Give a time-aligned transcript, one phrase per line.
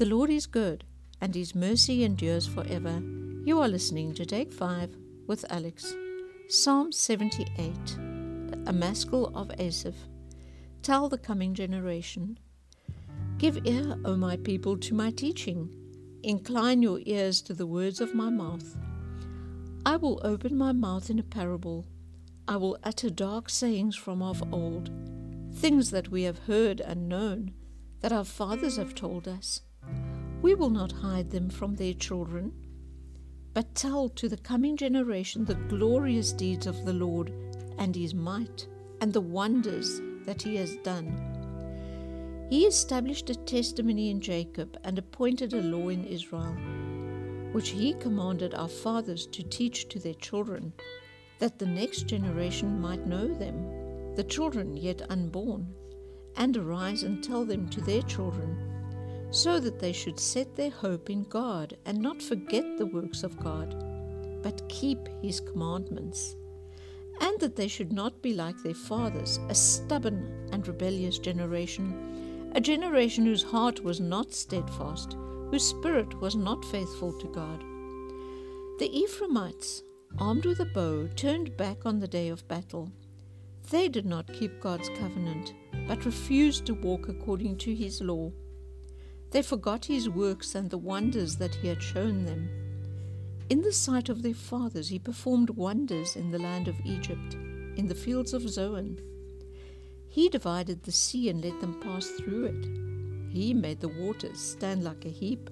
[0.00, 0.84] The Lord is good,
[1.20, 3.02] and his mercy endures forever.
[3.44, 4.96] You are listening to Take 5
[5.26, 5.94] with Alex.
[6.48, 7.98] Psalm 78,
[8.66, 10.08] a maskil of Asaph.
[10.80, 12.38] Tell the coming generation.
[13.36, 15.68] Give ear, O my people, to my teaching.
[16.22, 18.78] Incline your ears to the words of my mouth.
[19.84, 21.84] I will open my mouth in a parable.
[22.48, 24.90] I will utter dark sayings from of old,
[25.52, 27.52] things that we have heard and known,
[28.00, 29.60] that our fathers have told us.
[30.42, 32.52] We will not hide them from their children,
[33.52, 37.32] but tell to the coming generation the glorious deeds of the Lord
[37.78, 38.66] and his might,
[39.00, 42.46] and the wonders that he has done.
[42.48, 46.56] He established a testimony in Jacob and appointed a law in Israel,
[47.52, 50.72] which he commanded our fathers to teach to their children
[51.38, 55.66] that the next generation might know them, the children yet unborn,
[56.36, 58.69] and arise and tell them to their children,
[59.30, 63.38] so that they should set their hope in God and not forget the works of
[63.38, 63.74] God,
[64.42, 66.36] but keep his commandments,
[67.20, 72.60] and that they should not be like their fathers, a stubborn and rebellious generation, a
[72.60, 75.16] generation whose heart was not steadfast,
[75.50, 77.60] whose spirit was not faithful to God.
[78.78, 79.82] The Ephraimites
[80.18, 82.90] armed with a bow, turned back on the day of battle.
[83.70, 85.54] They did not keep God's covenant,
[85.86, 88.32] but refused to walk according to his law.
[89.30, 92.50] They forgot his works and the wonders that he had shown them.
[93.48, 97.34] In the sight of their fathers, he performed wonders in the land of Egypt,
[97.76, 99.00] in the fields of Zoan.
[100.08, 103.32] He divided the sea and let them pass through it.
[103.32, 105.50] He made the waters stand like a heap.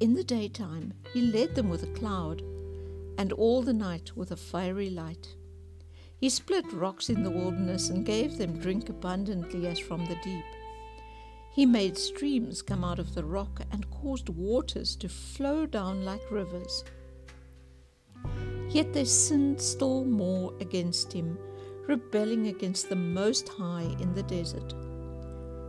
[0.00, 2.42] In the daytime, he led them with a cloud
[3.16, 5.34] and all the night with a fiery light.
[6.18, 10.44] He split rocks in the wilderness and gave them drink abundantly as from the deep.
[11.56, 16.30] He made streams come out of the rock and caused waters to flow down like
[16.30, 16.84] rivers.
[18.68, 21.38] Yet they sinned still more against him,
[21.86, 24.74] rebelling against the Most High in the desert.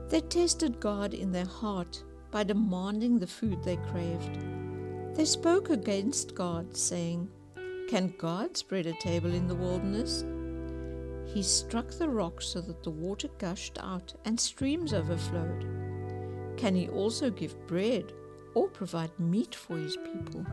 [0.09, 4.39] They tested God in their heart by demanding the food they craved.
[5.16, 7.29] They spoke against God, saying,
[7.88, 10.25] can God spread a table in the wilderness?
[11.33, 15.65] He struck the rock so that the water gushed out and streams overflowed.
[16.57, 18.13] Can he also give bread
[18.55, 20.45] or provide meat for his people?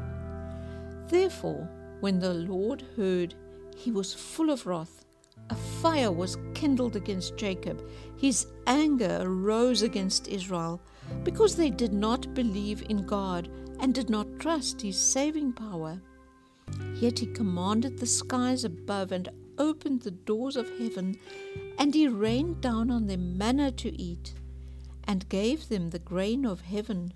[1.08, 1.68] Therefore,
[2.00, 3.34] when the Lord heard,
[3.76, 5.04] he was full of wrath.
[5.50, 7.82] A fire was kindled against Jacob.
[8.16, 10.80] His anger arose against Israel
[11.22, 13.48] because they did not believe in God
[13.80, 16.00] and did not trust his saving power.
[16.94, 19.28] Yet he commanded the skies above and
[19.58, 21.18] opened the doors of heaven,
[21.78, 24.34] and he rained down on them manna to eat,
[25.04, 27.12] and gave them the grain of heaven.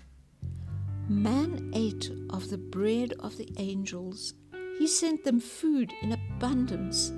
[1.07, 4.33] Man ate of the bread of the angels.
[4.77, 7.11] He sent them food in abundance.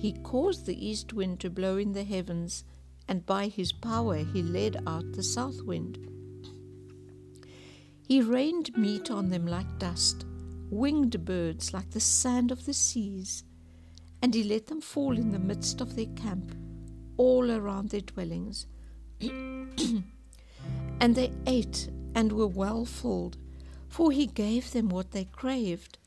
[0.00, 2.64] He caused the east wind to blow in the heavens,
[3.08, 5.98] and by his power he led out the south wind.
[8.06, 10.26] He rained meat on them like dust
[10.70, 13.44] winged birds like the sand of the seas,
[14.22, 16.54] and he let them fall in the midst of their camp,
[17.16, 18.66] all around their dwellings.
[19.20, 23.36] and they ate and were well filled,
[23.88, 25.98] for he gave them what they craved.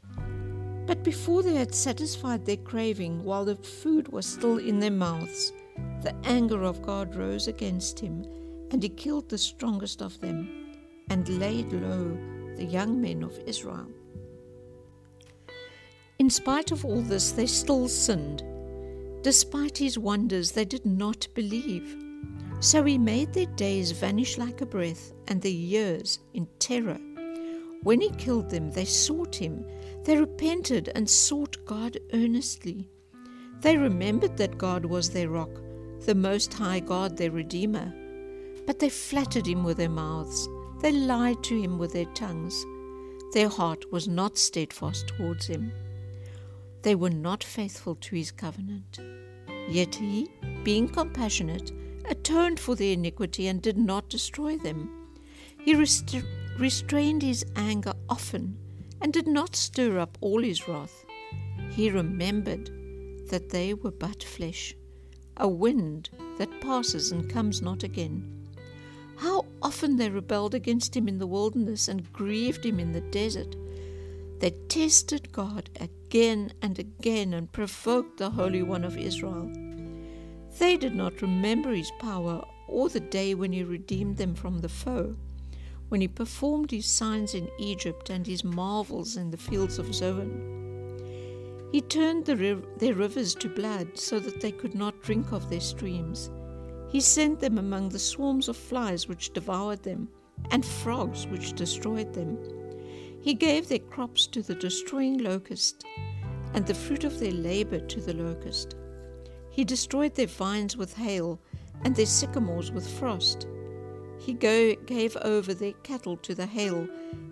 [0.86, 5.54] But before they had satisfied their craving, while the food was still in their mouths,
[6.02, 8.26] the anger of God rose against him,
[8.72, 10.50] and he killed the strongest of them,
[11.10, 12.18] and laid low
[12.56, 13.88] the young men of Israel.
[16.20, 18.44] In spite of all this, they still sinned.
[19.22, 21.96] Despite his wonders, they did not believe.
[22.60, 27.00] So he made their days vanish like a breath, and their years in terror.
[27.84, 29.66] When he killed them, they sought him.
[30.04, 32.90] They repented and sought God earnestly.
[33.62, 35.52] They remembered that God was their rock,
[36.06, 37.94] the Most High God, their Redeemer.
[38.68, 40.50] But they flattered him with their mouths.
[40.82, 42.66] They lied to him with their tongues.
[43.34, 45.72] Their heart was not steadfast towards him.
[46.82, 49.00] They were not faithful to his covenant.
[49.70, 50.28] Yet he,
[50.64, 51.72] being compassionate,
[52.06, 54.90] atoned for their iniquity and did not destroy them.
[55.60, 56.16] He rest-
[56.58, 58.58] restrained his anger often
[59.02, 61.06] and did not stir up all his wrath.
[61.72, 62.72] He remembered
[63.30, 64.76] that they were but flesh,
[65.38, 68.48] a wind that passes and comes not again.
[69.18, 73.56] How often they rebelled against him in the wilderness and grieved him in the desert.
[74.40, 79.52] They tested God again and again and provoked the Holy One of Israel.
[80.58, 84.70] They did not remember his power or the day when he redeemed them from the
[84.70, 85.16] foe,
[85.90, 90.58] when he performed his signs in Egypt and his marvels in the fields of Zoan.
[91.72, 95.50] He turned the riv- their rivers to blood so that they could not drink of
[95.50, 96.32] their streams.
[96.90, 100.10] He sent them among the swarms of flies which devoured them,
[100.52, 102.38] and frogs which destroyed them.
[103.22, 105.84] He gave their crops to the destroying locust,
[106.54, 108.76] and the fruit of their labor to the locust.
[109.50, 111.40] He destroyed their vines with hail,
[111.84, 113.48] and their sycamores with frost.
[114.20, 116.88] He gave over their cattle to the hail,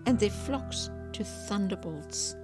[0.06, 2.36] and their flocks to thunderbolts.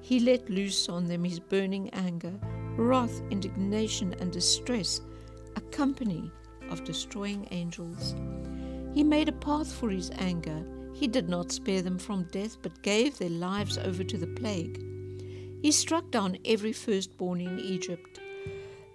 [0.00, 2.32] He let loose on them his burning anger,
[2.76, 5.00] wrath, indignation, and distress,
[5.56, 6.30] a company
[6.70, 8.14] of destroying angels.
[8.94, 10.64] He made a path for his anger.
[10.94, 14.80] He did not spare them from death, but gave their lives over to the plague.
[15.60, 18.20] He struck down every firstborn in Egypt,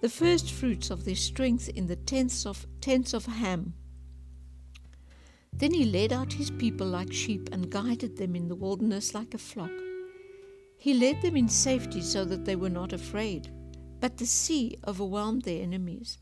[0.01, 3.73] the first fruits of their strength in the tents of, tents of Ham.
[5.51, 9.33] Then he led out his people like sheep and guided them in the wilderness like
[9.33, 9.71] a flock.
[10.77, 13.51] He led them in safety so that they were not afraid,
[13.99, 16.17] but the sea overwhelmed their enemies.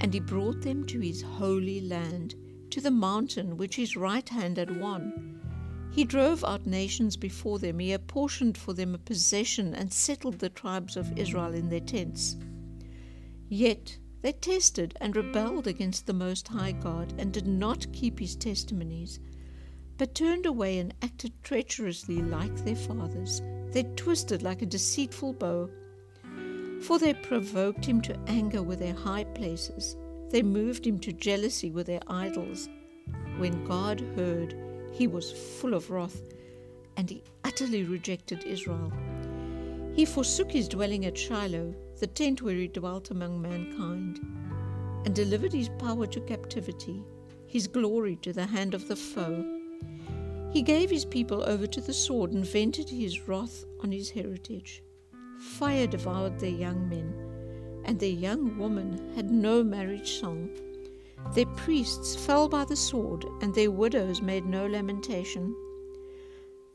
[0.00, 2.34] And he brought them to his holy land,
[2.78, 5.40] to the mountain which his right hand had won.
[5.90, 10.48] He drove out nations before them, he apportioned for them a possession, and settled the
[10.48, 12.36] tribes of Israel in their tents.
[13.48, 18.36] Yet they tested and rebelled against the Most High God, and did not keep his
[18.36, 19.18] testimonies,
[19.96, 23.42] but turned away and acted treacherously like their fathers.
[23.72, 25.68] They twisted like a deceitful bow.
[26.82, 29.96] For they provoked him to anger with their high places.
[30.30, 32.68] They moved him to jealousy with their idols.
[33.38, 34.54] When God heard,
[34.92, 36.20] he was full of wrath,
[36.96, 38.92] and he utterly rejected Israel.
[39.94, 44.20] He forsook his dwelling at Shiloh, the tent where he dwelt among mankind,
[45.04, 47.02] and delivered his power to captivity,
[47.46, 49.44] his glory to the hand of the foe.
[50.50, 54.82] He gave his people over to the sword and vented his wrath on his heritage.
[55.40, 57.27] Fire devoured their young men,
[57.88, 60.50] and their young woman had no marriage song.
[61.34, 65.56] Their priests fell by the sword, and their widows made no lamentation.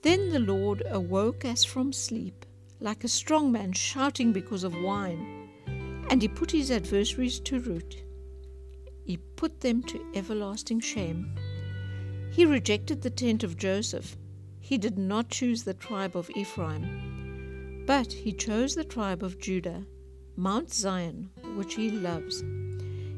[0.01, 2.47] Then the Lord awoke as from sleep,
[2.79, 5.49] like a strong man shouting because of wine,
[6.09, 7.95] and he put his adversaries to rout.
[9.05, 11.31] He put them to everlasting shame.
[12.31, 14.17] He rejected the tent of Joseph.
[14.59, 19.85] He did not choose the tribe of Ephraim, but he chose the tribe of Judah,
[20.35, 22.43] Mount Zion, which he loves.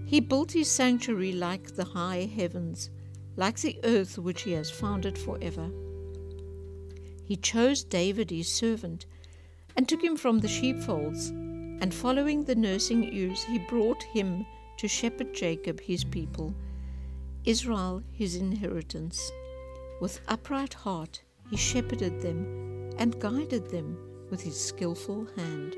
[0.06, 2.90] He built his sanctuary like the high heavens,
[3.36, 5.70] like the earth which he has founded forever.
[7.24, 9.06] He chose David his servant,
[9.76, 14.46] and took him from the sheepfolds, and following the nursing ewes, he brought him
[14.78, 16.54] to shepherd Jacob his people
[17.46, 19.32] Israel his inheritance.
[20.02, 23.98] With upright heart he shepherded them and guided them
[24.30, 25.76] with his skilful hand.